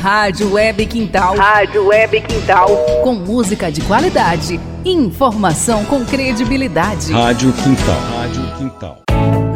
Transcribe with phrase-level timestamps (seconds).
[0.00, 1.36] Rádio Web Quintal.
[1.36, 2.68] Rádio Web Quintal.
[3.02, 7.12] Com música de qualidade e informação com credibilidade.
[7.12, 8.00] Rádio Quintal.
[8.16, 8.98] Rádio Quintal.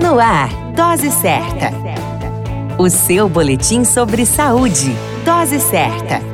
[0.03, 1.71] No ar, Dose Certa.
[2.77, 4.93] O seu boletim sobre saúde.
[5.25, 6.32] Dose Certa.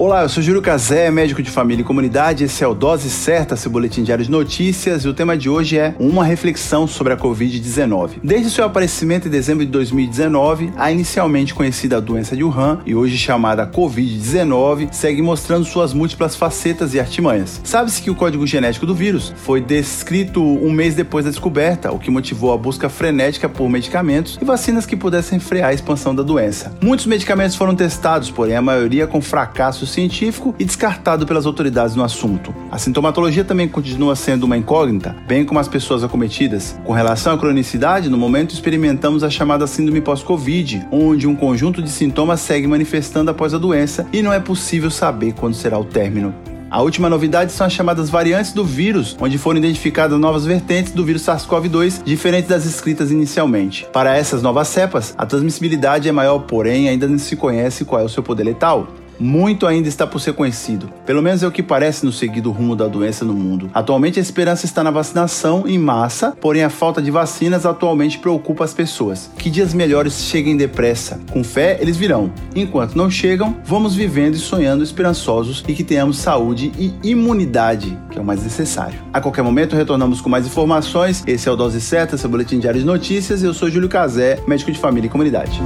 [0.00, 2.44] Olá, eu sou Júlio Cazé, médico de família e comunidade.
[2.44, 5.04] Esse é o Dose Certa, seu boletim diário de notícias.
[5.04, 8.12] E o tema de hoje é uma reflexão sobre a Covid-19.
[8.24, 13.18] Desde seu aparecimento em dezembro de 2019, a inicialmente conhecida doença de Wuhan e hoje
[13.18, 17.60] chamada Covid-19 segue mostrando suas múltiplas facetas e artimanhas.
[17.62, 21.98] Sabe-se que o código genético do vírus foi descrito um mês depois da descoberta, o
[21.98, 26.22] que motivou a busca frenética por medicamentos e vacinas que pudessem frear a expansão da
[26.22, 26.74] doença.
[26.80, 32.02] Muitos medicamentos foram testados, porém a maioria com fracassos científico e descartado pelas autoridades no
[32.02, 32.54] assunto.
[32.70, 36.78] A sintomatologia também continua sendo uma incógnita, bem como as pessoas acometidas.
[36.84, 41.90] Com relação à cronicidade, no momento experimentamos a chamada síndrome pós-Covid, onde um conjunto de
[41.90, 46.34] sintomas segue manifestando após a doença e não é possível saber quando será o término.
[46.70, 51.04] A última novidade são as chamadas variantes do vírus, onde foram identificadas novas vertentes do
[51.04, 53.88] vírus SARS-CoV-2, diferentes das escritas inicialmente.
[53.92, 58.04] Para essas novas cepas, a transmissibilidade é maior, porém ainda não se conhece qual é
[58.04, 58.86] o seu poder letal
[59.20, 60.90] muito ainda está por ser conhecido.
[61.04, 63.70] Pelo menos é o que parece no seguido rumo da doença no mundo.
[63.74, 68.64] Atualmente a esperança está na vacinação em massa, porém a falta de vacinas atualmente preocupa
[68.64, 69.30] as pessoas.
[69.36, 71.20] Que dias melhores cheguem depressa.
[71.30, 72.32] Com fé, eles virão.
[72.56, 78.18] Enquanto não chegam, vamos vivendo e sonhando esperançosos e que tenhamos saúde e imunidade, que
[78.18, 78.98] é o mais necessário.
[79.12, 81.22] A qualquer momento retornamos com mais informações.
[81.26, 83.42] Esse é o Dose Certa, seu boletim diário de notícias.
[83.42, 85.60] Eu sou Júlio Cazé, médico de família e comunidade.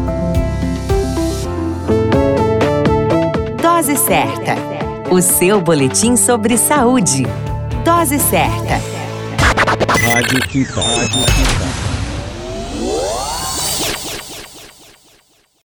[3.85, 4.55] Dose Certa.
[5.11, 7.27] O seu boletim sobre saúde.
[7.85, 8.81] Dose Certa.
[10.01, 10.41] Rádio.
[10.75, 12.04] Rádio.